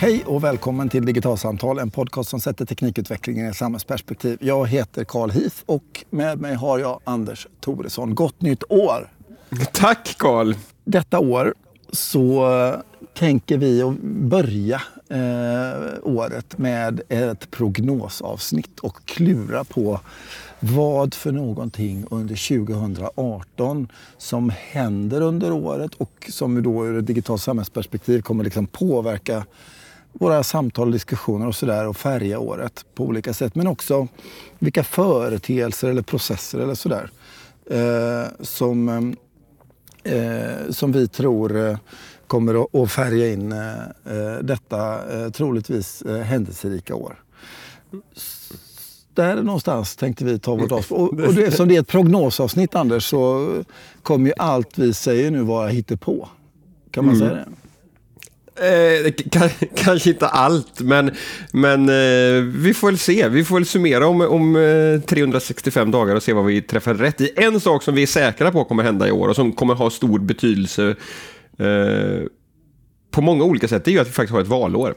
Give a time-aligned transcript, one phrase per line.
[0.00, 4.38] Hej och välkommen till Digitalsamtal, en podcast som sätter teknikutvecklingen i samhällsperspektiv.
[4.40, 8.14] Jag heter Carl Heath och med mig har jag Anders Toresson.
[8.14, 9.10] Gott nytt år!
[9.72, 10.54] Tack Carl!
[10.84, 11.54] Detta år
[11.92, 12.48] så
[13.14, 20.00] tänker vi att börja eh, året med ett prognosavsnitt och klura på
[20.60, 23.88] vad för någonting under 2018
[24.18, 29.44] som händer under året och som då ur ett digitalt samhällsperspektiv kommer liksom påverka
[30.18, 33.54] våra samtal, diskussioner och sådär och färga året på olika sätt.
[33.54, 34.08] Men också
[34.58, 37.10] vilka företeelser eller processer eller sådär
[37.70, 38.88] eh, som,
[40.04, 41.78] eh, som vi tror eh,
[42.26, 47.22] kommer att färga in eh, eh, detta eh, troligtvis händelserika år
[49.14, 51.00] där någonstans tänkte vi ta vårt avsnitt.
[51.00, 53.52] Och, och det, eftersom det är ett prognosavsnitt Anders så
[54.02, 56.28] kommer ju allt vi säger nu vara hittepå.
[56.90, 57.28] Kan man mm.
[57.28, 57.67] säga det?
[58.60, 59.12] Eh,
[59.74, 61.10] kanske inte allt, men,
[61.52, 63.28] men eh, vi får väl se.
[63.28, 67.20] Vi får väl summera om, om eh, 365 dagar och se vad vi träffar rätt
[67.20, 67.30] i.
[67.36, 69.90] En sak som vi är säkra på kommer hända i år och som kommer ha
[69.90, 70.96] stor betydelse
[71.58, 72.26] eh,
[73.10, 74.94] på många olika sätt, det är ju att vi faktiskt har ett valår.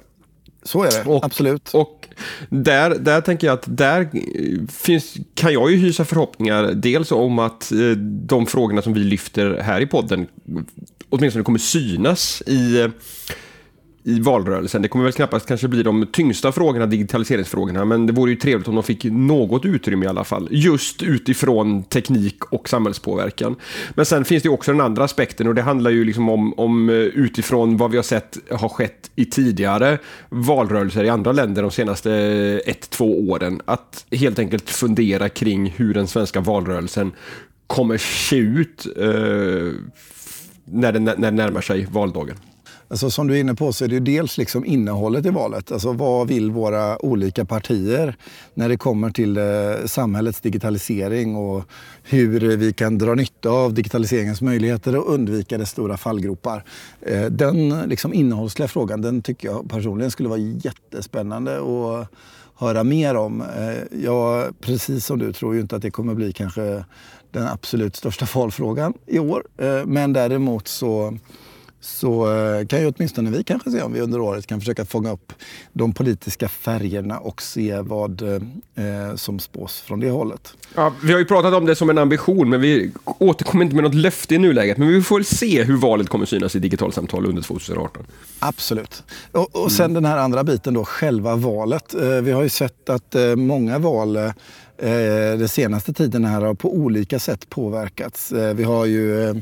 [0.63, 1.69] Så är det, och, absolut.
[1.73, 2.07] Och
[2.49, 4.09] där, där tänker jag att där
[4.71, 7.77] finns, kan jag ju hysa förhoppningar dels om att eh,
[8.25, 10.27] de frågorna som vi lyfter här i podden
[11.11, 12.89] åtminstone kommer synas i
[14.03, 14.81] i valrörelsen.
[14.81, 18.67] Det kommer väl knappast kanske bli de tyngsta frågorna, digitaliseringsfrågorna, men det vore ju trevligt
[18.67, 20.47] om de fick något utrymme i alla fall.
[20.51, 23.55] Just utifrån teknik och samhällspåverkan.
[23.95, 26.89] Men sen finns det också den andra aspekten och det handlar ju liksom om, om
[26.89, 29.97] eh, utifrån vad vi har sett har skett i tidigare
[30.29, 33.61] valrörelser i andra länder de senaste eh, ett, två åren.
[33.65, 37.11] Att helt enkelt fundera kring hur den svenska valrörelsen
[37.67, 39.73] kommer se ut eh,
[40.65, 42.35] när, den när närmar sig valdagen.
[42.91, 45.71] Alltså, som du är inne på så är det ju dels liksom innehållet i valet.
[45.71, 48.15] Alltså, vad vill våra olika partier
[48.53, 49.43] när det kommer till eh,
[49.85, 51.63] samhällets digitalisering och
[52.03, 56.63] hur vi kan dra nytta av digitaliseringens möjligheter och undvika dess stora fallgropar.
[57.01, 62.07] Eh, den liksom, innehållsliga frågan den tycker jag personligen skulle vara jättespännande att
[62.55, 63.41] höra mer om.
[63.41, 66.85] Eh, jag, precis som du, tror ju inte att det kommer bli kanske
[67.31, 69.43] den absolut största valfrågan i år.
[69.57, 71.17] Eh, men däremot så
[71.81, 75.11] så eh, kan ju åtminstone vi kanske se om vi under året kan försöka fånga
[75.11, 75.33] upp
[75.73, 80.53] de politiska färgerna och se vad eh, som spås från det hållet.
[80.75, 83.83] Ja, vi har ju pratat om det som en ambition, men vi återkommer inte med
[83.83, 84.77] något löfte i nuläget.
[84.77, 88.05] Men vi får väl se hur valet kommer synas i digitalsamtal under 2018.
[88.39, 89.03] Absolut.
[89.31, 89.93] Och, och sen mm.
[89.93, 91.93] den här andra biten då, själva valet.
[91.93, 94.31] Eh, vi har ju sett att eh, många val eh,
[95.37, 98.31] den senaste tiden här har på olika sätt påverkats.
[98.31, 99.41] Eh, vi har ju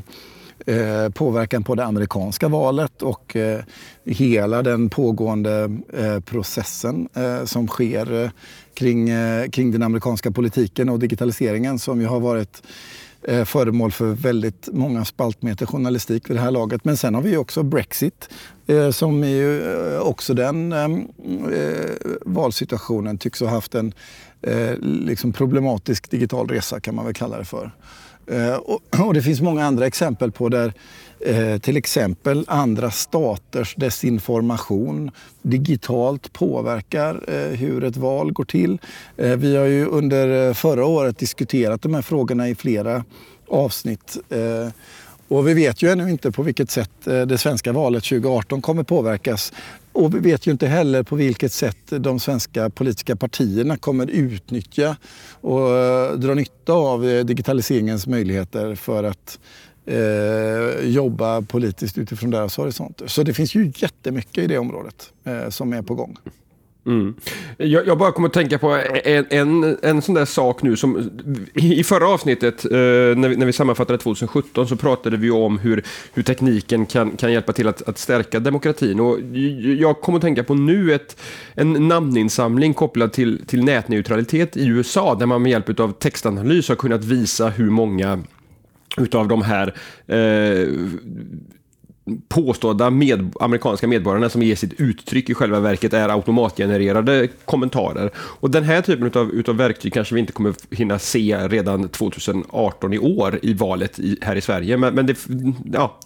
[0.66, 3.60] Eh, påverkan på det amerikanska valet och eh,
[4.04, 8.30] hela den pågående eh, processen eh, som sker eh,
[8.74, 12.62] kring, eh, kring den amerikanska politiken och digitaliseringen som ju har varit
[13.44, 16.84] föremål för väldigt många spaltmeter journalistik vid det här laget.
[16.84, 18.28] Men sen har vi också Brexit
[18.92, 19.62] som ju
[19.98, 21.08] också den ehm,
[22.26, 23.94] valsituationen tycks ha haft en
[24.80, 27.72] liksom problematisk digital resa kan man väl kalla det för.
[28.30, 28.54] Eh,
[29.06, 30.72] och det finns många andra exempel på där
[31.20, 35.10] eh, till exempel andra staters desinformation
[35.42, 38.78] digitalt påverkar eh, hur ett val går till.
[39.16, 43.04] Vi har ju under förra året diskuterat de här frågorna i flera
[43.48, 44.16] avsnitt.
[45.28, 49.52] Och vi vet ju ännu inte på vilket sätt det svenska valet 2018 kommer påverkas.
[49.92, 54.96] Och vi vet ju inte heller på vilket sätt de svenska politiska partierna kommer utnyttja
[55.40, 59.38] och eh, dra nytta av eh, digitaliseringens möjligheter för att
[59.86, 63.06] eh, jobba politiskt utifrån deras horisonter.
[63.06, 66.16] Så det finns ju jättemycket i det området eh, som är på gång.
[66.86, 67.14] Mm.
[67.56, 71.10] Jag, jag, bara kommer att tänka på en, en, en sån där sak nu som
[71.54, 75.84] i förra avsnittet eh, när, vi, när vi sammanfattade 2017 så pratade vi om hur,
[76.14, 79.18] hur tekniken kan, kan hjälpa till att, att stärka demokratin och
[79.78, 81.20] jag kommer att tänka på nu ett,
[81.54, 86.76] en namninsamling kopplad till, till nätneutralitet i USA där man med hjälp av textanalys har
[86.76, 88.22] kunnat visa hur många
[88.96, 89.74] utav de här
[90.06, 90.68] eh,
[92.28, 98.10] påstådda med, amerikanska medborgarna som ger sitt uttryck i själva verket är automatgenererade kommentarer.
[98.16, 102.92] Och den här typen av utav verktyg kanske vi inte kommer hinna se redan 2018
[102.92, 104.76] i år i valet i, här i Sverige.
[104.76, 105.18] Men, men det,
[105.72, 105.98] ja,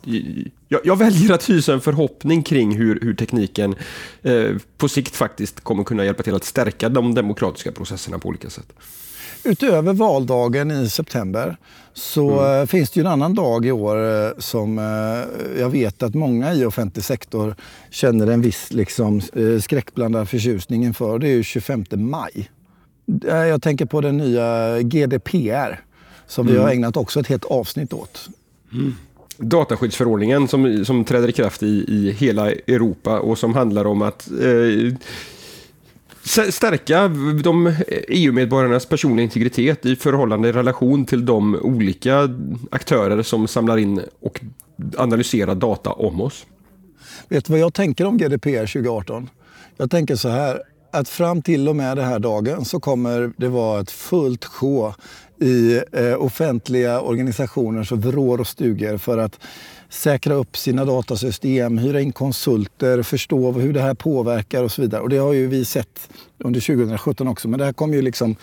[0.69, 3.75] jag, jag, väljer att hysa en förhoppning kring hur, hur tekniken
[4.23, 8.51] eh, på sikt faktiskt kommer kunna hjälpa till att stärka de demokratiska processerna på olika
[8.51, 8.73] sätt.
[9.45, 11.57] Utöver valdagen i september
[11.93, 12.61] så mm.
[12.61, 16.15] Eh, finns det ju en annan dag i år eh, som eh, jag vet att
[16.15, 17.55] många i offentlig sektor
[17.91, 19.21] känner en viss liksom,
[19.61, 21.19] skräckblandad förtjusning inför.
[21.19, 22.51] Det är ju 25 maj.
[23.29, 25.81] Jag tänker på den nya GDPR
[26.27, 26.57] som mm.
[26.57, 28.29] vi har ägnat också ett helt avsnitt åt.
[28.73, 28.95] Mm.
[29.39, 34.31] Dataskyddsförordningen som, som träder i kraft i, i hela Europa och som handlar om att
[34.31, 34.95] eh,
[36.25, 37.09] stärka
[37.43, 37.75] de
[38.09, 42.29] EU-medborgarnas personliga integritet i förhållande i relation till de olika
[42.71, 44.41] aktörer som samlar in och
[44.97, 46.47] analyserar data om oss.
[47.29, 49.31] Vet du vad jag tänker om GDPR 2018?
[49.77, 53.49] Jag tänker så här, att fram till och med den här dagen så kommer det
[53.49, 54.95] vara ett fullt sjå
[55.41, 59.41] i eh, offentliga organisationers vrår och stugor för att
[59.95, 65.03] säkra upp sina datasystem, hyra in konsulter, förstå hur det här påverkar och så vidare.
[65.03, 66.09] Och det har ju vi sett
[66.39, 68.37] under 2017 också, men det här kommer ju liksom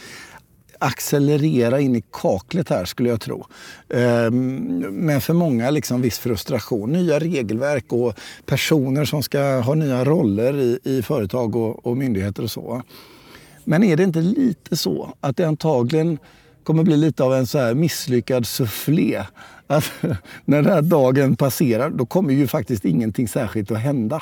[0.79, 3.45] accelerera in i kaklet här skulle jag tro.
[3.89, 6.91] Ehm, men för många liksom viss frustration.
[6.91, 8.13] Nya regelverk och
[8.45, 12.81] personer som ska ha nya roller i, i företag och, och myndigheter och så.
[13.63, 16.17] Men är det inte lite så att det antagligen
[16.63, 19.23] kommer bli lite av en så här misslyckad soufflé.
[19.67, 19.91] Att
[20.45, 24.21] när den här dagen passerar, då kommer ju faktiskt ingenting särskilt att hända.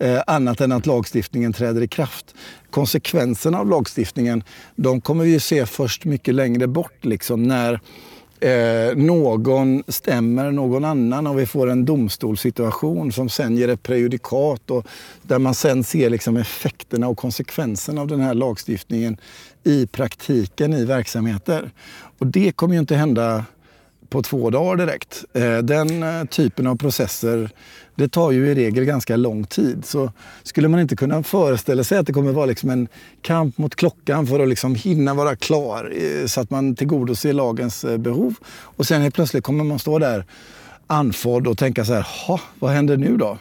[0.00, 2.34] Eh, annat än att lagstiftningen träder i kraft.
[2.70, 4.42] Konsekvenserna av lagstiftningen,
[4.76, 7.04] de kommer vi se först mycket längre bort.
[7.04, 7.80] Liksom, när
[8.40, 14.70] eh, någon stämmer någon annan och vi får en domstolssituation som sen ger ett prejudikat
[14.70, 14.86] och
[15.22, 19.16] där man sen ser liksom effekterna och konsekvenserna av den här lagstiftningen
[19.64, 21.70] i praktiken i verksamheter.
[22.18, 23.44] Och det kommer ju inte hända
[24.10, 25.24] på två dagar direkt.
[25.32, 27.50] Eh, den eh, typen av processer
[27.94, 29.84] det tar ju i regel ganska lång tid.
[29.84, 30.12] Så
[30.42, 32.88] skulle man inte kunna föreställa sig att det kommer vara liksom en
[33.22, 37.84] kamp mot klockan för att liksom hinna vara klar eh, så att man tillgodoser lagens
[37.98, 38.34] behov.
[38.48, 40.24] Och sen helt plötsligt kommer man stå där
[40.86, 42.06] andfådd och tänka så här,
[42.58, 43.38] vad händer nu då?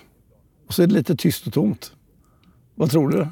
[0.68, 1.92] Och så är det lite tyst och tomt.
[2.76, 3.28] Vad tror du?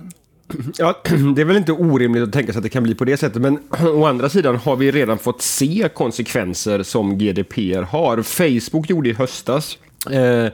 [0.78, 1.02] Ja,
[1.36, 3.42] det är väl inte orimligt att tänka sig att det kan bli på det sättet,
[3.42, 3.60] men
[3.94, 8.22] å andra sidan har vi redan fått se konsekvenser som GDPR har.
[8.22, 9.78] Facebook gjorde i höstas
[10.12, 10.48] eh,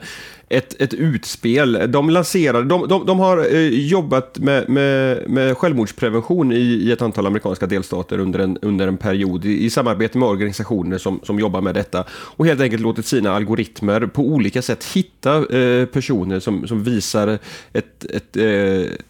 [0.52, 1.86] ett, ett utspel.
[1.88, 7.02] De lanserade, de, de, de har eh, jobbat med, med, med självmordsprevention i, i ett
[7.02, 11.38] antal amerikanska delstater under en, under en period i, i samarbete med organisationer som, som
[11.38, 16.40] jobbar med detta och helt enkelt låtit sina algoritmer på olika sätt hitta eh, personer
[16.40, 17.38] som, som visar
[17.72, 18.46] ett, ett, eh,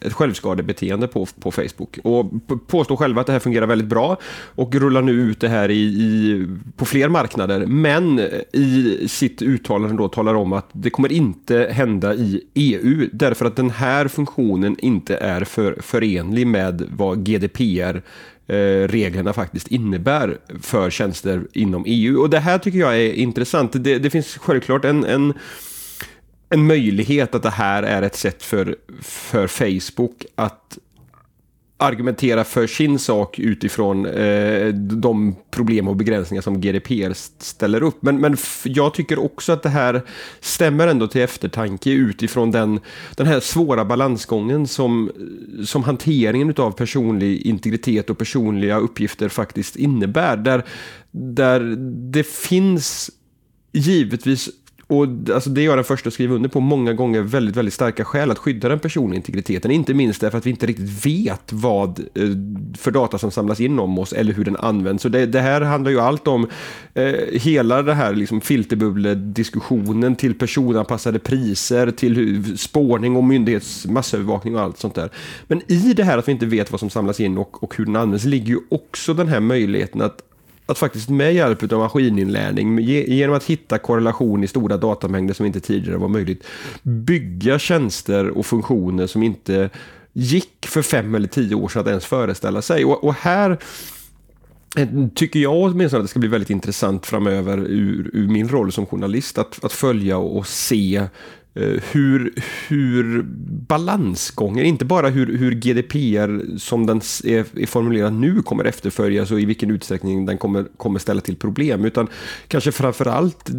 [0.01, 2.31] ett självskadebeteende på, på Facebook och
[2.67, 4.17] påstår själva att det här fungerar väldigt bra
[4.55, 6.47] och rullar nu ut det här i, i,
[6.77, 8.21] på fler marknader men
[8.53, 13.45] i sitt uttalande då talar om att det kommer inte inte hända i EU därför
[13.45, 20.91] att den här funktionen inte är för, förenlig med vad GDPR-reglerna eh, faktiskt innebär för
[20.91, 22.21] tjänster inom EU.
[22.21, 23.73] Och det här tycker jag är intressant.
[23.73, 25.35] Det, det finns självklart en, en,
[26.49, 30.79] en möjlighet att det här är ett sätt för, för Facebook att
[31.83, 37.13] argumentera för sin sak utifrån eh, de problem och begränsningar som GDPR
[37.43, 38.03] ställer upp.
[38.03, 40.03] Men, men jag tycker också att det här
[40.41, 42.81] stämmer ändå till eftertanke utifrån den,
[43.17, 45.11] den här svåra balansgången som,
[45.65, 50.37] som hanteringen av personlig integritet och personliga uppgifter faktiskt innebär.
[50.37, 50.65] Där,
[51.11, 51.77] där
[52.13, 53.11] det finns
[53.73, 54.49] givetvis
[54.93, 57.75] och alltså det är jag den första att skriva under på många gånger väldigt, väldigt
[57.75, 59.71] starka skäl att skydda den personliga integriteten.
[59.71, 62.29] Inte minst därför att vi inte riktigt vet vad eh,
[62.79, 65.03] för data som samlas in om oss eller hur den används.
[65.03, 66.47] Så det, det här handlar ju allt om
[66.95, 74.61] eh, hela det här liksom filterbubble-diskussionen till personanpassade priser, till spårning och myndighets massövervakning och
[74.61, 75.11] allt sånt där.
[75.47, 77.85] Men i det här att vi inte vet vad som samlas in och, och hur
[77.85, 80.23] den används ligger ju också den här möjligheten att
[80.73, 85.61] att faktiskt med hjälp av maskininlärning, genom att hitta korrelation i stora datamängder som inte
[85.61, 86.45] tidigare var möjligt,
[86.83, 89.71] bygga tjänster och funktioner som inte
[90.13, 92.85] gick för fem eller tio år sedan att ens föreställa sig.
[92.85, 93.59] Och, och här
[94.77, 98.73] eh, tycker jag åtminstone att det ska bli väldigt intressant framöver ur, ur min roll
[98.73, 101.07] som journalist att, att följa och se
[101.55, 102.35] Eh, hur,
[102.69, 103.23] hur
[103.69, 109.41] balansgången, inte bara hur, hur GDPR som den är, är formulerad nu kommer efterföljas och
[109.41, 112.09] i vilken utsträckning den kommer, kommer ställa till problem, utan
[112.49, 113.51] kanske framförallt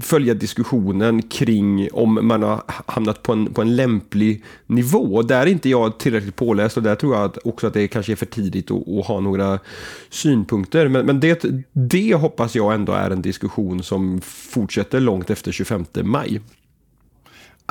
[0.00, 5.22] följa diskussionen kring om man har hamnat på en, på en lämplig nivå.
[5.22, 8.12] Där är inte jag tillräckligt påläst och där tror jag att också att det kanske
[8.12, 9.58] är för tidigt att, att ha några
[10.10, 10.88] synpunkter.
[10.88, 15.84] Men, men det, det hoppas jag ändå är en diskussion som fortsätter långt efter 25
[16.02, 16.40] maj.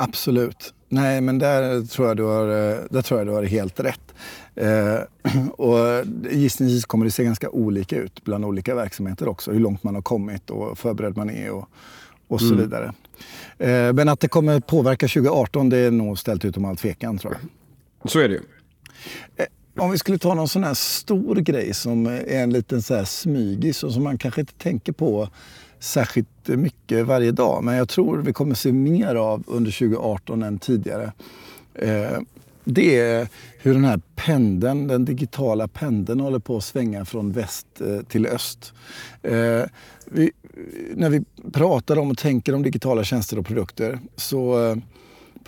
[0.00, 0.74] Absolut.
[0.88, 2.46] Nej, men där tror jag du har,
[2.90, 4.14] där tror jag du har helt rätt.
[4.54, 4.98] Eh,
[5.52, 9.52] och gissningsvis kommer det se ganska olika ut bland olika verksamheter också.
[9.52, 11.68] Hur långt man har kommit och förberedd man är och,
[12.28, 12.58] och så mm.
[12.58, 12.92] vidare.
[13.58, 17.36] Eh, men att det kommer påverka 2018 det är nog ställt utom all tvekan tror
[17.40, 18.10] jag.
[18.10, 18.42] Så är det ju.
[19.36, 22.94] Eh, om vi skulle ta någon sån här stor grej som är en liten så
[22.94, 25.28] här smygis och som man kanske inte tänker på
[25.80, 27.64] särskilt mycket varje dag.
[27.64, 31.12] Men jag tror vi kommer se mer av under 2018 än tidigare.
[31.74, 32.18] Eh,
[32.64, 37.66] det är hur den här pendeln, den digitala pendeln håller på att svänga från väst
[37.80, 38.72] eh, till öst.
[39.22, 39.62] Eh,
[40.04, 40.30] vi,
[40.94, 44.76] när vi pratar om och tänker om digitala tjänster och produkter så eh,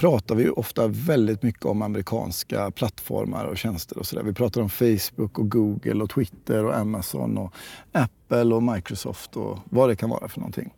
[0.00, 4.22] pratar vi ofta väldigt mycket om amerikanska plattformar och tjänster och sådär.
[4.22, 7.54] Vi pratar om Facebook och Google och Twitter och Amazon och
[7.92, 10.74] Apple och Microsoft och vad det kan vara för någonting.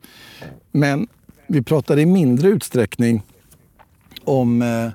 [0.73, 1.09] Men
[1.47, 3.23] vi pratar i mindre utsträckning
[4.25, 4.91] om eh,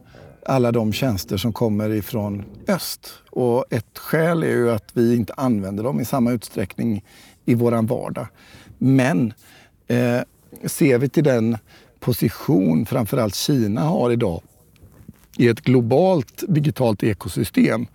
[0.46, 3.14] alla de tjänster som kommer ifrån öst.
[3.30, 7.06] Och ett skäl är ju att vi inte använder dem i samma utsträckning
[7.46, 8.28] i vår vardag.
[8.78, 9.34] Men
[9.88, 10.22] eh,
[10.66, 11.58] ser vi till den
[12.00, 14.42] position framförallt Kina har idag
[15.38, 17.88] i ett globalt digitalt ekosystem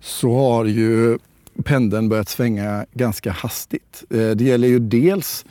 [0.00, 1.18] så har ju
[1.64, 4.04] pendeln börjat svänga ganska hastigt.
[4.10, 5.44] Eh, det gäller ju dels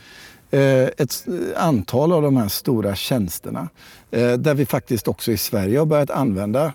[0.50, 3.68] eh, ett antal av de här stora tjänsterna
[4.10, 6.72] eh, där vi faktiskt också i Sverige har börjat använda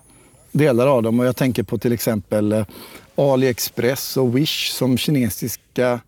[0.51, 1.19] delar av dem.
[1.19, 2.65] Och jag tänker på till exempel
[3.15, 5.99] AliExpress och Wish som kinesiska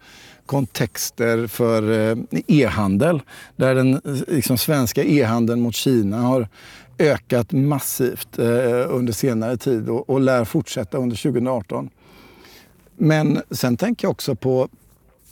[0.46, 3.22] kontexter för eh, e-handel.
[3.56, 6.48] Där den eh, liksom, svenska e-handeln mot Kina har
[7.00, 8.46] ökat massivt eh,
[8.90, 11.90] under senare tid och, och lär fortsätta under 2018.
[12.98, 14.68] Men sen tänker jag också på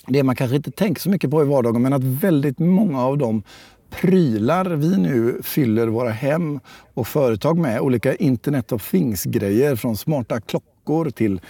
[0.08, 3.18] det man kanske inte tänker så mycket på i vardagen men att väldigt många av
[3.18, 3.44] de
[3.90, 6.60] prylar vi nu fyller våra hem
[6.94, 11.42] och företag med, olika Internet of Things-grejer från smarta klockor klockor till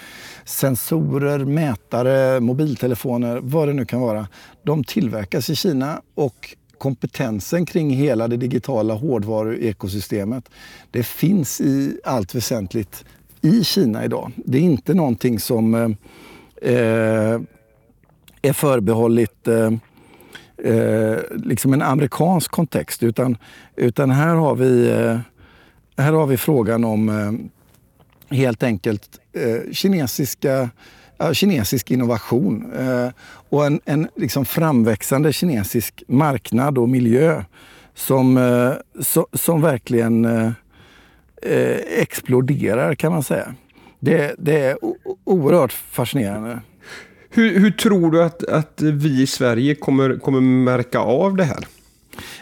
[0.45, 4.27] sensorer, mätare, mobiltelefoner, vad det nu kan vara.
[4.63, 10.49] De tillverkas i Kina och kompetensen kring hela det digitala hårdvaruekosystemet,
[10.91, 13.05] det finns i allt väsentligt
[13.41, 14.31] i Kina idag.
[14.35, 15.75] Det är inte någonting som
[16.61, 17.39] eh,
[18.41, 19.71] är förbehållit eh,
[20.57, 23.37] eh, liksom en amerikansk kontext utan,
[23.75, 25.19] utan här, har vi, eh,
[25.97, 27.31] här har vi frågan om eh,
[28.29, 30.69] helt enkelt eh, kinesiska,
[31.33, 33.09] kinesisk innovation eh,
[33.49, 37.43] och en, en liksom framväxande kinesisk marknad och miljö
[37.95, 40.51] som, eh, so, som verkligen eh,
[41.41, 43.55] eh, exploderar kan man säga.
[43.99, 44.77] Det, det är
[45.23, 46.61] oerhört fascinerande.
[47.29, 51.67] Hur, hur, tror du att, att vi i Sverige kommer, kommer märka av det här?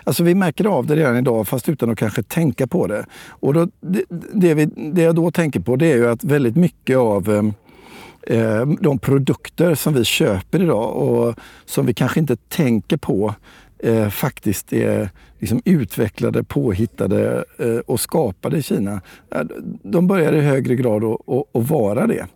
[0.03, 3.05] Alltså vi märker av det redan idag fast utan att kanske tänka på det.
[3.27, 6.55] Och då, det, det, vi, det jag då tänker på det är ju att väldigt
[6.55, 11.35] mycket av eh, eh de produkter som vi köper idag och
[11.65, 13.35] som vi kanske inte tänker på
[13.79, 15.09] eh, faktiskt är
[15.39, 19.01] liksom utvecklade, påhittade eh, och skapade i Kina.
[19.35, 19.41] Eh,
[19.83, 22.27] de börjar i högre grad att vara det.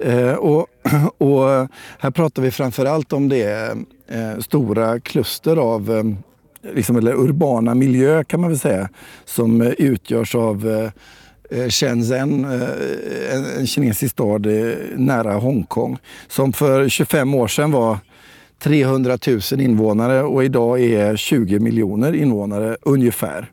[0.00, 0.66] Eh, och,
[1.18, 3.76] och, här pratar vi framför allt om det
[4.08, 6.04] eh, stora kluster av eh,
[6.74, 8.88] liksom, eller urbana miljö kan man väl säga,
[9.24, 10.90] som eh, utgörs av eh,
[11.60, 12.44] eh, Shenzhen,
[13.32, 14.46] en, en kinesisk stad
[14.96, 17.98] nära Hongkong, som för 25 år sedan var
[18.62, 19.18] 300
[19.52, 23.50] 000 invånare och idag är 20 miljoner invånare ungefär.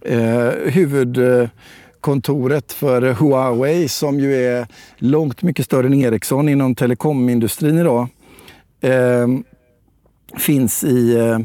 [0.00, 8.08] Eh, huvudkontoret för Huawei som ju är långt mycket större än Ericsson inom telekomindustrin idag
[8.80, 9.28] eh,
[10.38, 11.38] finns i eh,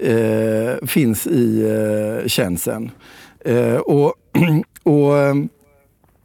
[0.00, 2.90] eh, finns i eh, Shenzhen.
[3.44, 4.14] Eh, och,
[4.82, 5.34] och eh,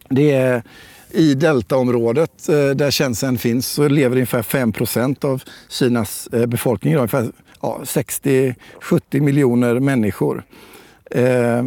[0.08, 0.62] det är
[1.10, 7.32] i deltaområdet eh, där Shenzhen finns så lever ungefär 5% av Kinas eh, befolkning, ungefär
[7.62, 8.56] ja, 60-70
[9.20, 10.44] miljoner människor.
[11.10, 11.64] Eh,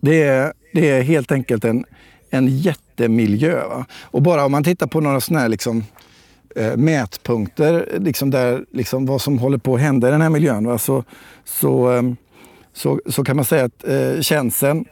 [0.00, 1.84] det, är, det är helt enkelt en,
[2.30, 3.68] en jättemiljö.
[3.68, 3.86] Va?
[4.02, 5.84] Och bara om man tittar på några sådana här liksom,
[6.54, 10.66] eh, mätpunkter, liksom där, liksom vad som håller på att hända i den här miljön.
[10.66, 10.78] Va?
[10.78, 11.04] Så,
[11.44, 12.02] så, eh,
[12.72, 14.84] så, så kan man säga att eh, tjänsten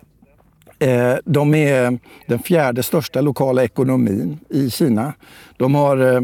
[0.78, 5.12] eh, de är den fjärde största lokala ekonomin i Kina.
[5.56, 6.22] De har eh,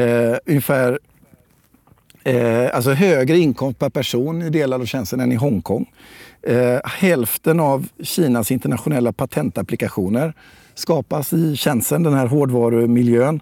[0.00, 0.98] eh ungefär
[2.24, 5.86] eh, alltså högre inkomst per person i delar av tjänsten än i Hongkong.
[6.42, 10.34] Eh, hälften av Kinas internationella patentapplikationer
[10.74, 13.40] skapas i tjänsten, den här hårdvarumiljön.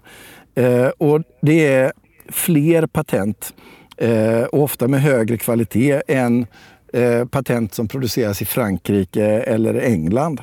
[0.55, 1.93] Eh, och det är
[2.29, 3.53] fler patent,
[3.97, 6.45] eh, ofta med högre kvalitet, än
[6.93, 10.41] eh, patent som produceras i Frankrike eller England.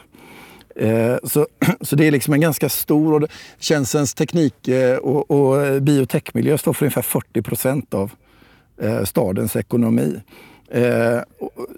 [0.76, 1.46] Eh, så,
[1.80, 3.22] så det är liksom en ganska stor...
[3.22, 3.28] Och
[3.58, 8.12] Tjänstens teknik eh, och, och biotechmiljö står för ungefär 40 procent av
[8.82, 10.20] eh, stadens ekonomi.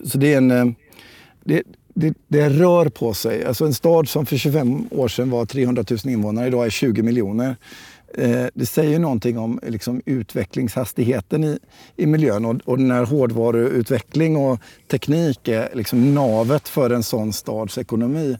[0.04, 0.74] Så det är en...
[1.44, 1.62] Det,
[1.94, 3.44] det, det, rör på sig.
[3.44, 7.02] Alltså en stad som för 25 år sedan var 300 000 invånare, idag är 20
[7.02, 7.56] miljoner.
[8.18, 11.58] Eh, det säger någonting om liksom, utvecklingshastigheten i,
[11.96, 17.78] i miljön och, och när hårdvaruutveckling och teknik är liksom navet för en sån stads
[17.78, 18.36] ekonomi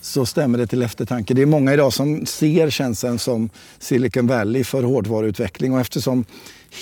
[0.00, 1.34] så stämmer det till eftertanke.
[1.34, 6.24] Det är många idag som ser tjänsten som Silicon Valley för hårdvaruutveckling och eftersom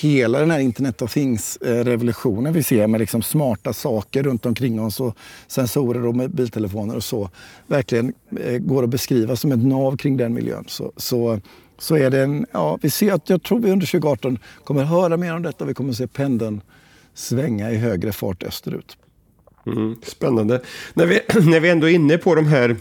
[0.00, 5.00] hela den här Internet of Things-revolutionen vi ser med liksom smarta saker runt omkring oss
[5.00, 7.30] och sensorer och mobiltelefoner och så
[7.66, 10.64] verkligen eh, går att beskriva som ett nav kring den miljön.
[10.68, 11.40] Så, så,
[11.78, 15.16] så är det en, ja, vi ser att jag tror vi under 2018 kommer höra
[15.16, 15.64] mer om detta.
[15.64, 16.60] Vi kommer se pendeln
[17.14, 18.96] svänga i högre fart österut.
[19.66, 20.60] Mm, spännande.
[20.94, 21.14] När vi,
[21.50, 22.76] när vi ändå är inne på de här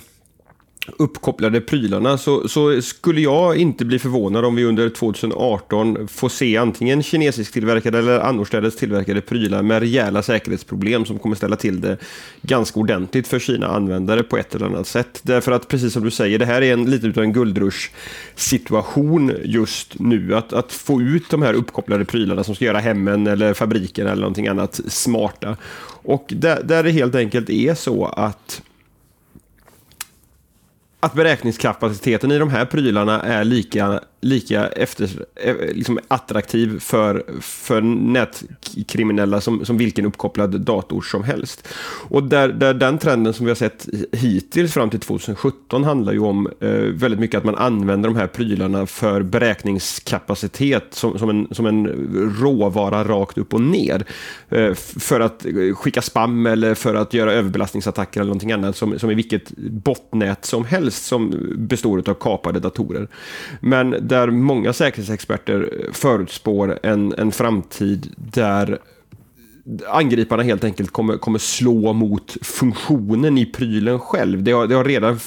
[0.97, 6.57] uppkopplade prylarna så, så, skulle jag inte bli förvånad om vi under 2018 får se
[6.57, 11.97] antingen kinesisk tillverkade eller annorstädes tillverkade prylar med rejäla säkerhetsproblem som kommer ställa till det
[12.41, 15.19] ganska ordentligt för sina användare på ett eller annat sätt.
[15.23, 17.89] Därför att precis som du säger, det här är en, lite av en guldrush
[18.35, 20.35] situation just nu.
[20.35, 24.21] Att, att få ut de här uppkopplade prylarna som ska göra hemmen eller fabriken eller
[24.21, 25.57] någonting annat smarta.
[26.03, 28.61] Och där, där det helt enkelt är så att
[31.01, 37.81] att beräkningskapaciteten i de här prylarna är lika lika efter, eh, liksom attraktiv för, för
[37.81, 41.67] nätkriminella som, som vilken uppkopplad dator som helst.
[42.09, 46.19] Och där, där den trenden som vi har sett hittills fram till 2017 handlar ju
[46.19, 51.47] om eh, väldigt mycket att man använder de här prylarna för beräkningskapacitet som, som, en,
[51.51, 51.87] som en
[52.39, 54.05] råvara rakt upp och ner.
[54.49, 59.11] Eh, för att skicka spam eller för att göra överbelastningsattacker eller någonting annat som, som
[59.11, 63.07] i vilket bottnät som helst som består av kapade datorer.
[63.59, 68.79] Men där många säkerhetsexperter eh, förutspår en, en framtid där
[69.89, 74.43] angriparna helt enkelt kommer, kommer slå mot funktionen i prylen själv.
[74.43, 75.19] Det har, det har redan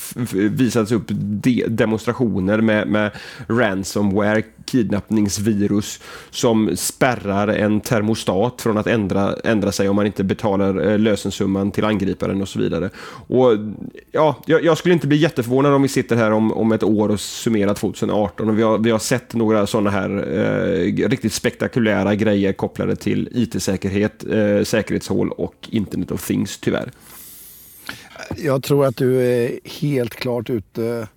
[0.50, 3.10] visats upp de demonstrationer med, med
[3.48, 10.90] ransomware, kidnappningsvirus som spärrar en termostat från att ändra, ändra sig om man inte betalar
[10.90, 12.90] eh, lösensumman till angriparen och så vidare.
[13.26, 13.52] Och,
[14.12, 17.08] ja, jag, jag, skulle inte bli jätteförvånad om vi sitter här om, om ett år
[17.08, 22.14] och summerar 2018 och vi har, vi har sett några sådana här eh, riktigt spektakulära
[22.14, 26.92] grejer kopplade till IT-säkerhet, eh, säkerhetshål och Internet of Things tyvärr.
[28.36, 31.08] Jag tror att du är helt klart ute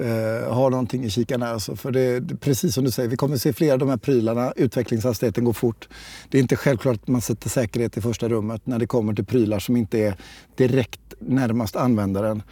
[0.00, 1.48] eh, har någonting i kikarna.
[1.48, 1.76] Alltså.
[1.76, 4.52] För det, precis som du säger, vi kommer se fler av de här prylarna.
[4.56, 5.88] Utvecklingshastigheten går fort.
[6.28, 9.24] Det är inte självklart att man sätter säkerhet i första rummet när det kommer till
[9.24, 10.16] prylar som inte är
[10.56, 12.42] direkt närmast användaren.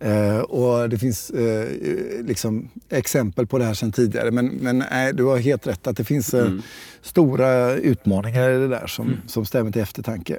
[0.00, 1.68] Eh, och det finns eh,
[2.24, 4.30] liksom exempel på det här sedan tidigare.
[4.30, 6.62] Men, men äh, du har helt rätt att det finns eh, mm.
[7.02, 9.18] stora utmaningar i det där som, mm.
[9.26, 10.36] som stämmer till eftertanke.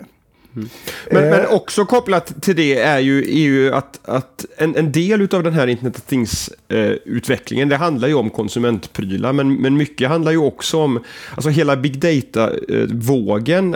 [0.56, 0.70] Mm.
[1.12, 1.30] Men, eh.
[1.30, 5.44] men, också kopplat till det är ju, är ju att, att en, en del av
[5.44, 10.38] den här Internet of Things-utvecklingen, det handlar ju om konsumentprylar, men, men mycket handlar ju
[10.38, 11.04] också om,
[11.36, 13.76] alltså hela big data-vågen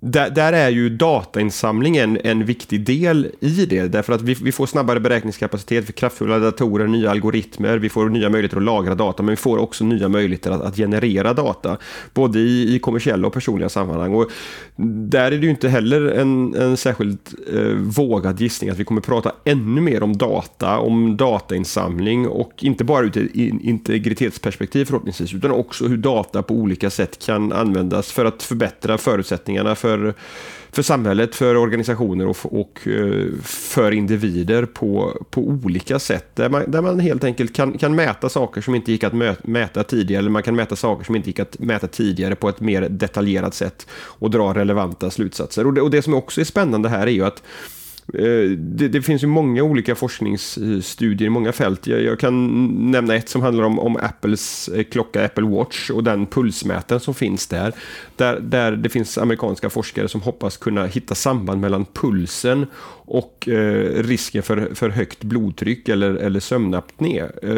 [0.00, 3.82] där, där, är ju datainsamling en, en viktig del i det.
[3.82, 8.30] Därför att vi, vi får snabbare beräkningskapacitet för kraftfulla datorer, nya algoritmer, vi får nya
[8.30, 11.76] möjligheter att lagra data, men vi får också nya möjligheter att, att generera data.
[12.14, 14.14] Både i, i, kommersiella och personliga sammanhang.
[14.14, 14.30] Och
[15.10, 19.00] där är det ju inte heller en, en särskilt eh, vågad gissning att vi kommer
[19.00, 25.50] prata ännu mer om data, om datainsamling och inte bara ur ett integritetsperspektiv förhoppningsvis, utan
[25.50, 30.14] också hur data på olika sätt kan användas för att förbättra förutsättningarna förutsättningarna för,
[30.72, 36.36] för samhället, för organisationer och, och eh, för individer på, på olika sätt.
[36.36, 39.12] Där man, där man helt enkelt kan, kan mäta saker som inte gick att
[39.44, 42.60] mäta tidigare, eller man kan mäta saker som inte gick att mäta tidigare på ett
[42.60, 43.86] mer detaljerat sätt
[44.20, 45.66] och dra relevanta slutsatser.
[45.66, 47.42] Och det, och det som också är spännande här är ju att
[48.14, 51.86] Eh, det, det, finns ju många olika forskningsstudier i många fält.
[51.86, 56.04] Jag, jag, kan nämna ett som handlar om, om Apples eh, klocka Apple Watch och
[56.04, 57.72] den pulsmätaren som finns där.
[58.16, 58.40] där.
[58.40, 62.66] Där det finns amerikanska forskare som hoppas kunna hitta samband mellan pulsen
[63.12, 67.22] och eh, risken för, för högt blodtryck eller, eller sömnapné.
[67.42, 67.56] Eh,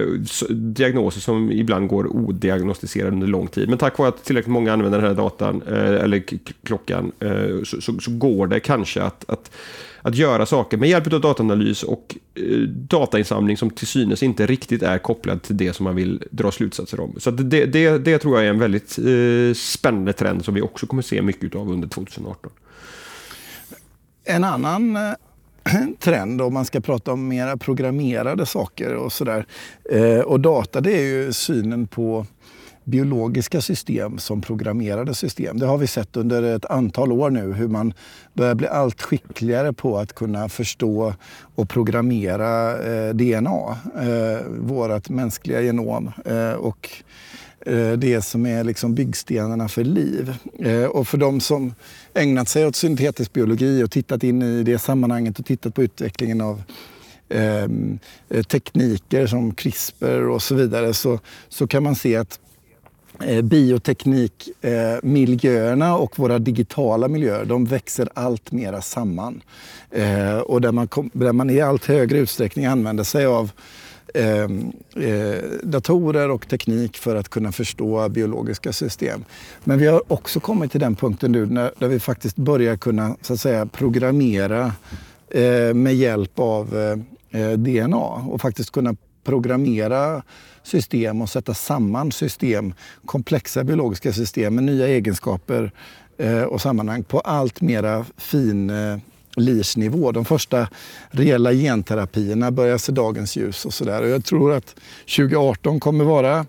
[0.51, 3.69] diagnoser som ibland går odiagnostiserade under lång tid.
[3.69, 6.23] Men tack vare att tillräckligt många använder den här datan, eh, eller
[6.65, 9.51] klockan, eh, så, så, så, går det kanske att, att
[10.03, 14.83] att göra saker med hjälp av dataanalys och eh, datainsamling som till synes inte riktigt
[14.83, 17.15] är kopplad till det som man vill dra slutsatser om.
[17.19, 20.87] Så det, det, det tror jag är en väldigt eh, spännande trend som vi också
[20.87, 22.51] kommer se mycket av under 2018.
[24.25, 25.13] En annan eh,
[26.01, 29.47] trend om man ska prata om mera programmerade saker och sådär.
[29.91, 32.27] Eh, och data det är ju synen på
[32.85, 35.59] biologiska system som programmerade system.
[35.59, 37.95] Det har vi sett under ett antal år nu hur man
[38.33, 41.15] börjar bli allt skickligare på att kunna förstå
[41.55, 46.13] och programmera eh, DNA, eh, vårt mänskliga genom.
[46.25, 46.91] Eh, och
[47.67, 50.35] Eh, det som är liksom byggstenarna för liv.
[50.59, 51.75] Eh, och för de som
[52.15, 56.41] ägnat sig åt syntetisk biologi och tittat in i det sammanhanget och tittat på utvecklingen
[56.41, 56.63] av
[57.29, 57.99] ehm,
[58.29, 62.41] eh, tekniker som CRISPR och så vidare så, så kan man se att
[63.23, 69.43] Eh, bioteknikmiljöerna eh, och våra digitala miljöer, de växer allt mera samman.
[69.91, 73.51] Eh, och där man, där man i allt högre utsträckning använder sig av
[74.17, 79.25] Ehm, eh, datorer och teknik för att kunna förstå biologiska system.
[79.65, 83.17] Men vi har också kommit till den punkten nu när, där vi faktiskt börjar kunna
[83.23, 84.73] så att säga, programmera
[85.31, 86.97] eh, med hjälp av
[87.31, 90.23] eh, DNA och faktiskt kunna programmera
[90.63, 92.75] system och sätta samman system,
[93.05, 95.73] komplexa biologiska system med nya egenskaper
[96.19, 98.99] eh, och sammanhang på allt mera fin eh,
[99.37, 100.13] LIS-nivå.
[100.13, 100.69] De första
[101.11, 104.03] reella genterapierna börjar se dagens ljus och sådär.
[104.03, 104.75] Jag tror att
[105.17, 106.47] 2018 kommer vara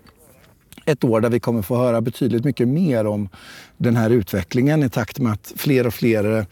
[0.86, 3.28] ett år där vi kommer få höra betydligt mycket mer om
[3.76, 6.44] den här utvecklingen i takt med att fler och fler eh,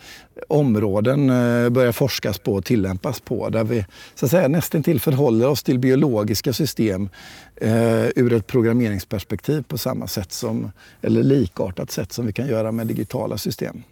[0.49, 3.49] områden eh, börjar forskas på och tillämpas på.
[3.49, 7.09] Där vi så att säga, nästan till förhåller oss till biologiska system
[7.57, 12.73] eh, ur ett programmeringsperspektiv på samma sätt som, eller likartat sätt som vi kan göra
[12.73, 13.83] med digitala system.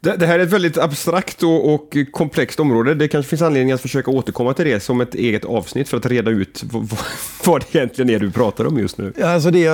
[0.00, 2.94] Det, det, här är ett väldigt abstrakt och, och, komplext område.
[2.94, 6.06] Det kanske finns anledning att försöka återkomma till det som ett eget avsnitt för att
[6.06, 6.88] reda ut vad,
[7.46, 9.12] vad det egentligen är du pratar om just nu.
[9.16, 9.68] Ja, alltså det,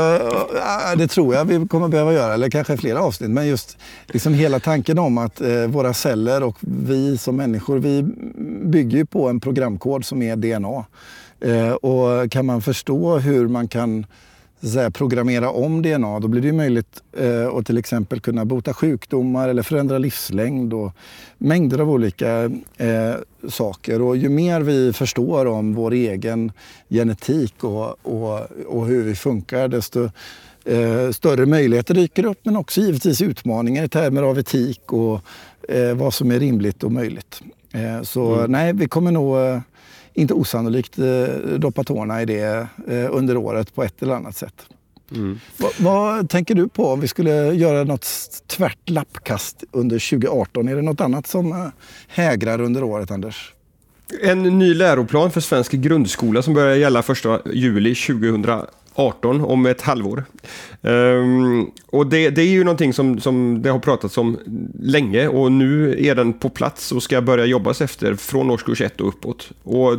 [0.97, 3.31] det tror jag vi kommer behöva göra, eller kanske flera avsnitt.
[3.31, 8.03] Men just liksom hela tanken om att eh, våra celler och vi som människor, vi
[8.65, 10.85] bygger på en programkod som är DNA.
[11.41, 14.07] Eh, och kan man förstå hur man kan
[14.69, 19.49] säga, programmera om DNA, då blir det möjligt eh, att till exempel kunna bota sjukdomar
[19.49, 20.93] eller förändra livslängd och
[21.39, 23.15] mängder av olika eh,
[23.49, 24.03] saker.
[24.03, 26.53] Och ju mer vi förstår om vår egen
[26.89, 30.11] genetik och, och, och hur vi funkar, desto
[30.65, 35.21] eh, större möjligheter dyker upp men också givetvis utmaningar i termer av etik och
[35.69, 37.43] eh, vad som är rimligt och möjligt.
[37.73, 38.53] Eh, så mm.
[38.53, 39.61] nej, vi kommer nog eh,
[40.21, 41.25] inte osannolikt eh,
[41.59, 44.55] doppa tårna i det eh, under året på ett eller annat sätt.
[45.13, 45.41] Mm.
[45.57, 48.07] Vad, vad, tänker du på om vi skulle göra något
[48.47, 50.69] tvärt lappkast under 2018?
[50.69, 51.67] Är det något annat som eh,
[52.09, 53.53] hägrar under året, Anders?
[54.23, 57.07] En ny läroplan för svensk grundskola som börjar gälla 1
[57.53, 60.25] juli 2018 18 om ett halvår.
[60.83, 64.39] Um, och det, det, är ju någonting som, som det har pratats om
[64.81, 69.01] länge och nu är den på plats och ska börja jobbas efter från årskurs 1
[69.01, 69.51] och uppåt.
[69.63, 69.99] Och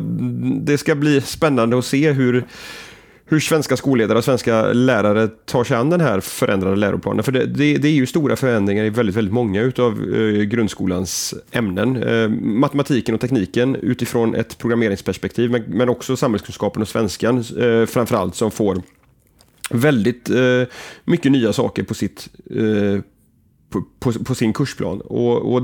[0.61, 2.45] det ska bli spännande att se hur
[3.31, 7.23] hur svenska skolledare och svenska lärare tar sig an den här förändrade läroplanen.
[7.23, 11.33] För det, det, det är ju stora förändringar i väldigt, väldigt många av eh, grundskolans
[11.51, 12.03] ämnen.
[12.03, 18.35] Eh, matematiken och tekniken utifrån ett programmeringsperspektiv, men, men också samhällskunskapen och svenskan eh, framförallt
[18.35, 18.81] som får
[19.69, 20.63] väldigt eh,
[21.03, 23.01] mycket nya saker på sitt eh,
[23.69, 25.01] på, på, på, sin kursplan.
[25.01, 25.61] Och, och,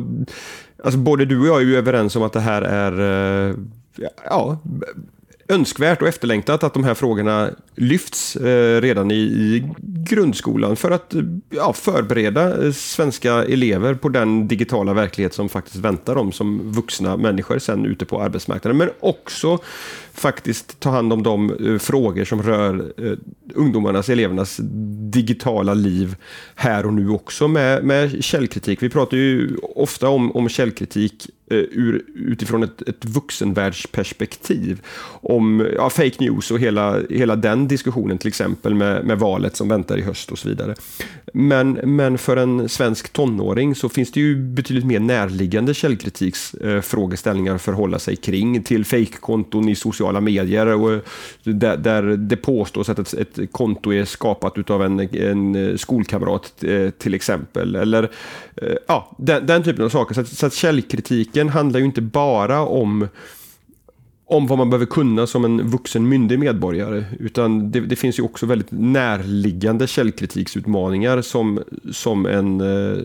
[0.84, 3.56] alltså både du och jag är ju överens om att det här är eh,
[4.25, 4.60] ja,
[5.49, 11.13] önskvärt och efterlängtat att de här frågorna lyfts eh, redan i, i, grundskolan för att
[11.13, 16.71] eh, ja, förbereda eh, svenska elever på den digitala verklighet som faktiskt väntar dem som
[16.71, 18.77] vuxna människor sen ute på arbetsmarknaden.
[18.77, 19.60] Men också
[20.17, 23.17] faktiskt ta hand om de eh, frågor som rör eh,
[23.53, 24.60] ungdomarnas, elevernas
[25.12, 26.15] digitala liv
[26.56, 28.84] här och nu också med, med källkritik.
[28.84, 34.82] Vi pratar ju ofta om, om källkritik eh, ur, utifrån ett, ett vuxenvärldsperspektiv.
[35.21, 39.69] Om ja, fake news och hela, hela den diskussionen till exempel med, med valet som
[39.69, 40.75] väntar i höst och så vidare.
[41.34, 47.62] Men, men för en svensk tonåring så finns det ju betydligt mer närliggande källkritiksfrågeställningar att
[47.62, 51.00] förhålla sig kring till fejkkonton i sociala sociala medier och eh,
[51.43, 56.63] där, där det påstås att ett, ett konto är skapat av en, en eh, skolkamrat
[56.63, 57.76] eh, till exempel.
[57.76, 58.10] Eller
[58.88, 60.15] ja, den, den typen av saker.
[60.15, 63.08] Så att, så att källkritiken handlar ju inte bara om
[64.30, 67.06] om vad man behöver kunna som en vuxen myndig medborgare.
[67.20, 72.98] Utan det, det, finns ju också väldigt närliggande källkritiksutmaningar som, som en eh,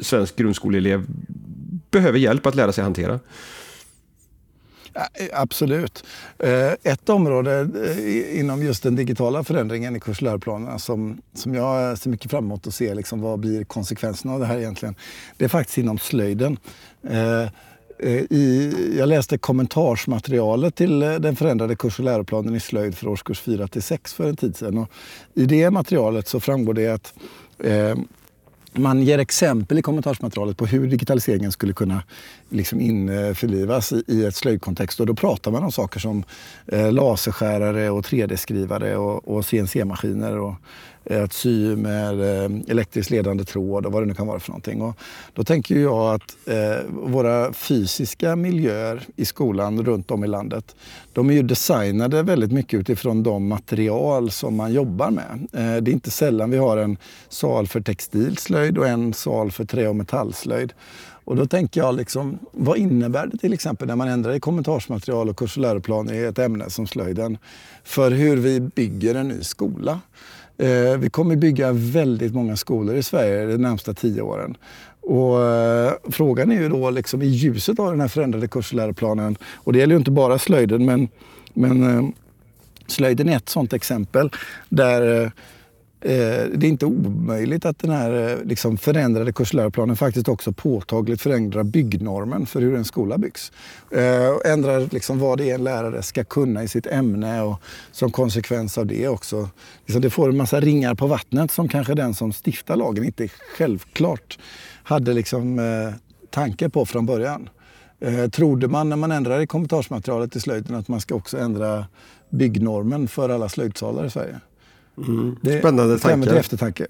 [0.00, 1.06] svensk grundskoleelev
[1.90, 3.18] behöver hjälp att lära sig hantera.
[4.94, 6.04] Eh, absolut.
[6.38, 12.10] Eh, ett område eh, inom just den digitala förändringen i kursläroplanerna som, som jag ser
[12.10, 14.94] mycket fram emot att se liksom, vad blir konsekvenserna av det här egentligen.
[15.36, 16.58] Det är faktiskt inom slöjden.
[18.30, 23.68] I, jag läste kommentarsmaterialet till den förändrade kurs och läroplanen i slöjd för årskurs 4
[23.68, 24.78] till 6 för en tid sedan.
[24.78, 24.90] Och
[25.34, 27.14] I det materialet så framgår det att
[27.58, 27.96] eh,
[28.72, 32.02] man ger exempel i kommentarsmaterialet på hur digitaliseringen skulle kunna
[32.48, 35.00] liksom införlivas i, ett slöjdkontext.
[35.00, 36.24] Och då pratar man om saker som
[36.66, 40.54] eh, laserskärare och 3D-skrivare och, CNC-maskiner och
[41.04, 44.50] Eh, att sy med eh, elektriskt ledande tråd och vad det nu kan vara för
[44.50, 44.82] någonting.
[44.82, 44.96] Och
[45.32, 50.76] då tänker jag att eh, våra fysiska miljöer i skolan runt om i landet,
[51.12, 55.48] de är ju designade väldigt mycket utifrån de material som man jobbar med.
[55.52, 56.96] Eh, det är inte sällan vi har en
[57.28, 60.72] sal för textilslöjd och en sal för trä och metallslöjd.
[61.24, 65.28] Och då tänker jag, liksom, vad innebär det till exempel när man ändrar i kommentarsmaterial
[65.28, 67.38] och kurs och läroplan i ett ämne som slöjden
[67.84, 70.00] för hur vi bygger en ny skola?
[70.60, 74.56] Eh, vi kommer bygga väldigt många skolor i Sverige de närmsta tio åren.
[75.00, 79.72] Och eh, frågan är ju då liksom i ljuset av den här förändrade kursläroplanen, och
[79.72, 81.08] det gäller ju inte bara slöjden, men,
[81.54, 82.08] men eh,
[82.86, 84.30] slöjden är ett sådant exempel
[84.68, 85.30] där eh,
[86.02, 91.22] Eh, det är inte omöjligt att den här eh, liksom förändrade kursläroplanen faktiskt också påtagligt
[91.22, 93.52] förändrar byggnormen för hur en skola byggs.
[93.90, 97.60] Eh, ändrar liksom vad det är en lärare ska kunna i sitt ämne och
[97.92, 99.48] som konsekvens av det också.
[99.86, 103.28] Liksom det får en massa ringar på vattnet som kanske den som stiftar lagen inte
[103.58, 104.38] självklart
[104.82, 105.94] hade liksom eh,
[106.30, 107.48] tanke på från början.
[108.32, 111.86] Trodde man när man ändrade i kommentarsmaterialet i slöjden att man ska också ändra
[112.30, 114.40] byggnormen för alla slöjdsalar i Sverige?
[115.06, 115.36] Mm.
[115.58, 116.28] Spännande tankar.
[116.28, 116.86] till eftertanke.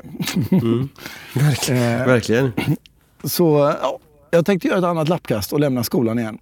[0.51, 0.89] Mm.
[1.35, 2.01] Verkligen.
[2.01, 2.53] Eh, Verkligen.
[3.25, 3.99] Så ja,
[4.31, 6.39] jag tänkte göra ett annat lappkast och lämna skolan igen.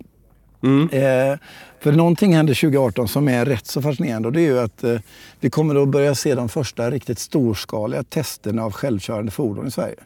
[0.62, 0.88] Mm.
[0.90, 1.38] Eh,
[1.80, 4.98] för någonting hände 2018 som är rätt så fascinerande och det är ju att eh,
[5.40, 9.96] vi kommer att börja se de första riktigt storskaliga testerna av självkörande fordon i Sverige.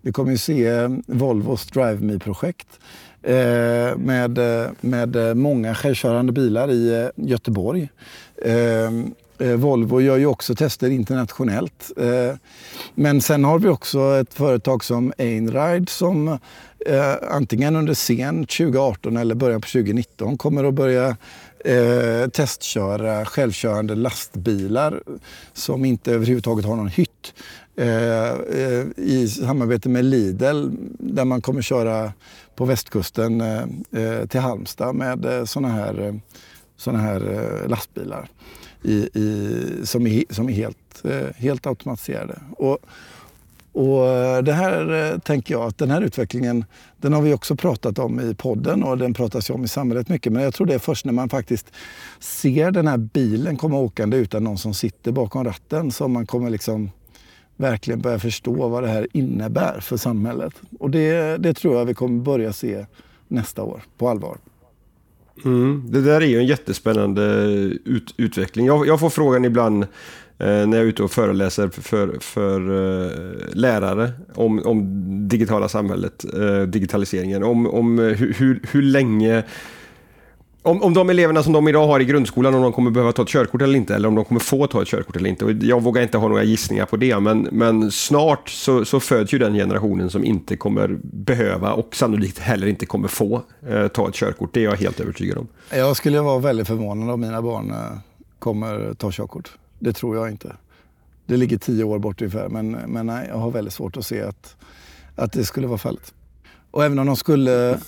[0.00, 2.68] Vi kommer att se eh, Volvos Drive Me-projekt
[3.22, 7.88] eh, med, eh, med många självkörande bilar i Göteborg.
[9.38, 11.90] Eh, Volvo gör ju också tester internationellt.
[11.96, 12.36] Eh,
[12.94, 16.28] men sen har vi också ett företag som Einride som
[16.86, 21.16] eh, antingen under sen 2018 eller början på 2019 kommer att börja
[22.32, 25.02] testköra självkörande lastbilar
[25.52, 27.34] som inte överhuvudtaget har någon hytt.
[28.96, 32.12] I samarbete med Lidl där man kommer köra
[32.56, 33.42] på västkusten
[34.28, 36.20] till Halmstad med såna här,
[36.76, 37.20] såna här
[37.68, 38.28] lastbilar
[38.82, 42.38] i, i, som är, som är helt, eh, helt automatiserade.
[42.56, 42.78] Och,
[43.72, 46.64] och eh, det här eh, tänker jag att den här utvecklingen,
[46.96, 50.08] den har vi också pratat om i podden och den pratas ju om i samhället
[50.08, 50.32] mycket.
[50.32, 51.72] Men jag tror det är först när man faktiskt
[52.20, 56.50] ser den här bilen komma åkande utan någon som sitter bakom ratten som man kommer
[56.50, 56.90] liksom
[57.56, 60.52] verkligen börja förstå vad det här innebär för samhället.
[60.78, 62.86] Och det, det tror jag vi kommer börja se
[63.28, 64.38] nästa år på allvar.
[65.44, 67.22] Mm, det där är ju en jättespännande
[67.84, 68.66] ut, utveckling.
[68.66, 69.88] Jag, jag, får frågan ibland eh,
[70.38, 73.10] när jag är ute och föreläser för, för eh,
[73.52, 74.84] lärare om, om
[75.28, 77.42] digitala samhället, eh, digitaliseringen.
[77.42, 79.42] Om, om eh, hur, hur, hur länge
[80.62, 83.22] om, om de eleverna som de idag har i grundskolan, om de kommer behöva ta
[83.22, 85.44] ett körkort eller inte, eller om de kommer få ta ett körkort eller inte.
[85.44, 89.34] Och jag vågar inte ha några gissningar på det, men, men snart så, så föds
[89.34, 94.08] ju den generationen som inte kommer behöva och sannolikt heller inte kommer få eh, ta
[94.08, 94.50] ett körkort.
[94.54, 95.48] Det är jag helt övertygad om.
[95.70, 97.98] Jag skulle vara väldigt förvånad om mina barn eh,
[98.38, 99.52] kommer ta körkort.
[99.78, 100.56] Det tror jag inte.
[101.26, 104.22] Det ligger tio år bort ungefär, men, men nej, jag har väldigt svårt att se
[104.22, 104.56] att,
[105.16, 106.14] att det skulle vara fallet.
[106.70, 107.78] Och även om de skulle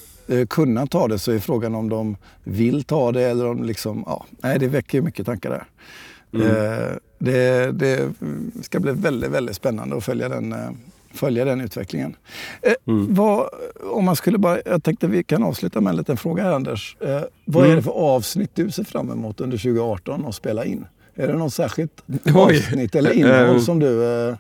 [0.48, 4.26] kunna ta det så är frågan om de vill ta det eller om liksom, ja,
[4.40, 5.64] nej det väcker mycket tankar där.
[6.32, 6.46] Mm.
[6.46, 8.12] Eh, det, det,
[8.62, 10.70] ska bli väldigt, väldigt spännande att följa den, eh,
[11.14, 12.16] följa den utvecklingen.
[12.86, 13.14] Mm.
[13.14, 13.48] Vad,
[13.92, 16.96] om man skulle bara, jag tänkte vi kan avsluta med en liten fråga här Anders.
[17.44, 17.72] vad mm.
[17.72, 20.86] är det för avsnitt du ser fram emot under 2018 att spela in?
[21.14, 22.02] Är det något särskilt
[22.34, 24.36] avsnitt eller innehåll som du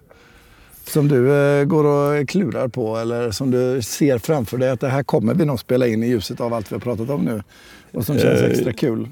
[0.90, 4.88] som du eh, går och klurar på eller som du ser framför dig att det
[4.88, 7.42] här kommer vi nog spela in i ljuset av allt vi har pratat om nu
[7.92, 9.08] och som känns eh, extra kul?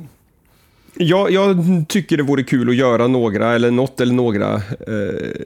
[0.95, 1.57] Ja, jag
[1.89, 5.43] tycker det vore kul att göra några eller något eller några eh,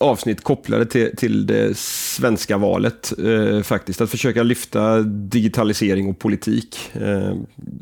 [0.00, 4.00] avsnitt kopplade till, till det svenska valet eh, faktiskt.
[4.00, 7.36] Att försöka lyfta digitalisering och politik eh,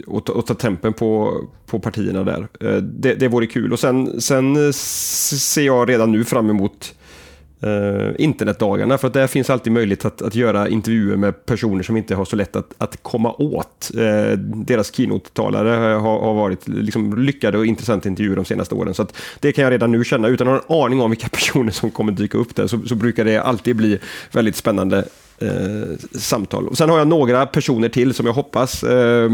[0.06, 2.48] och, och, ta tempen på, på partierna där.
[2.60, 6.94] Eh, det, det vore kul och sen, sen ser jag redan nu fram emot
[7.60, 11.96] eh, internetdagarna för att där finns alltid möjlighet att, att göra intervjuer med personer som
[11.96, 13.90] inte har så lätt att, att komma åt.
[13.94, 19.02] Eh, deras keynote-talare har, har, varit liksom lyckade och intressanta intervjuer de senaste åren så
[19.02, 21.70] att det kan jag redan nu känna utan att ha en aning om vilka personer
[21.70, 23.98] som kommer dyka upp där så, så brukar det alltid bli
[24.32, 25.04] väldigt spännande
[25.38, 26.68] eh, samtal.
[26.68, 29.30] Och sen har jag några personer till som jag hoppas eh,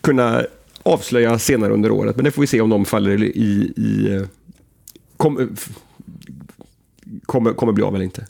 [0.00, 0.42] kunna
[0.82, 2.16] avslöja senare under året.
[2.16, 3.72] Men det får vi se om de faller i...
[3.76, 4.22] i eh,
[5.16, 5.56] kom,
[7.30, 8.26] kommer, kommer bli av eller inte.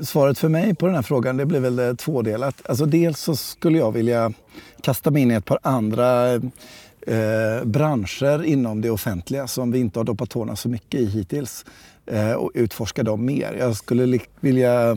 [0.00, 2.68] Svaret för mig på den här frågan det blir väl eh, tvådelat.
[2.68, 4.32] Alltså dels så skulle jag vilja
[4.80, 9.98] kasta mig in i ett par andra eh, branscher inom det offentliga som vi inte
[9.98, 11.64] har doppat tårna så mycket i hittills
[12.06, 13.56] eh, och utforska dem mer.
[13.58, 14.90] Jag skulle vilja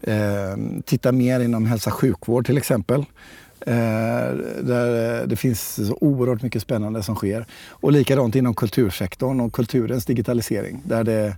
[0.00, 3.04] eh, titta mer inom hälsa och sjukvård till exempel.
[3.66, 7.46] Eh, där eh, det finns så oerhört mycket spännande som sker.
[7.68, 11.36] Och likadant inom kultursektorn och kulturens digitalisering där det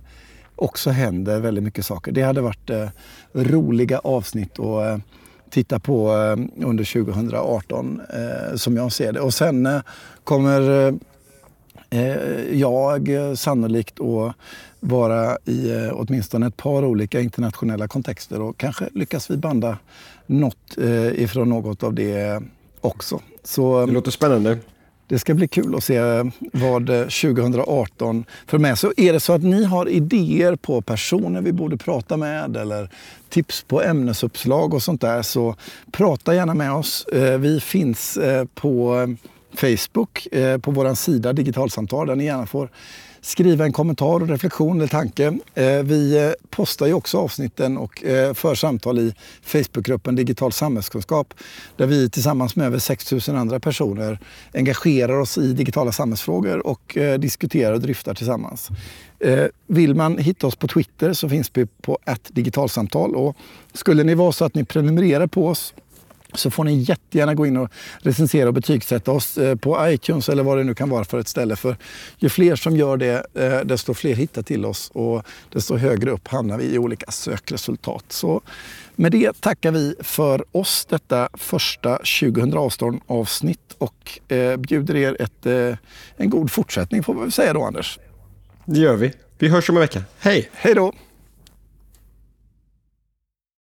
[0.55, 2.11] också händer väldigt mycket saker.
[2.11, 2.89] Det hade varit eh,
[3.33, 4.97] roliga avsnitt att eh,
[5.49, 9.19] titta på eh, under 2018 eh, som jag ser det.
[9.19, 9.81] Och sen eh,
[10.23, 10.93] kommer eh,
[11.89, 14.35] eh jag sannolikt att
[14.79, 19.77] vara i eh, åtminstone ett par olika internationella kontexter och kanske lyckas vi banda
[20.27, 20.77] något
[21.15, 22.41] ifrån något av det
[22.81, 23.21] också.
[23.43, 24.57] Så, det låter spännande.
[25.07, 25.99] Det ska bli kul att se
[26.53, 31.51] vad 2018 för med Så är det så att ni har idéer på personer vi
[31.51, 32.89] borde prata med eller
[33.29, 35.55] tips på ämnesuppslag och sånt där så
[35.91, 37.05] prata gärna med oss.
[37.05, 39.07] Eh, vi finns eh, på
[39.53, 42.69] Facebook, eh, på vår sida Digitalsamtal där ni gärna får
[43.25, 45.37] skriva en kommentar och reflektion eller tanke.
[45.55, 51.33] Eh, vi eh, postar ju också avsnitten och eh, för samtal i Facebookgruppen Digital samhällskunskap
[51.77, 54.19] där vi tillsammans med över 6 000 andra personer
[54.53, 58.69] engagerar oss i digitala samhällsfrågor och diskuterar och dryftar tillsammans.
[59.67, 63.35] Vill man hitta oss på Twitter så finns vi på digitalsamtal och
[63.73, 65.73] skulle ni vara så att ni prenumererar på oss
[66.33, 70.43] så får ni jättegärna gå in och recensera och betygsätta oss eh, på iTunes eller
[70.43, 71.55] vad det nu kan vara för ett ställe.
[71.55, 71.77] För
[72.17, 76.27] ju fler som gör det, eh, desto fler hittar till oss och desto högre upp
[76.27, 78.05] hamnar vi i olika sökresultat.
[78.09, 78.41] Så
[78.95, 85.45] med det tackar vi för oss detta första 2018 avsnitt och eh, bjuder er ett,
[86.17, 87.99] en god fortsättning får vi säga då Anders.
[88.65, 89.13] Det gör vi.
[89.37, 90.03] Vi hörs om en vecka.
[90.19, 90.49] Hej!
[90.53, 90.93] Hej då!